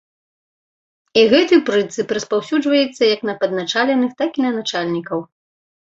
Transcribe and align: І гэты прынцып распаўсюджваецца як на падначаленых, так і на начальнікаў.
І 1.21 1.25
гэты 1.33 1.55
прынцып 1.67 2.07
распаўсюджваецца 2.19 3.03
як 3.15 3.21
на 3.33 3.39
падначаленых, 3.47 4.11
так 4.23 4.31
і 4.37 4.41
на 4.51 4.59
начальнікаў. 4.61 5.19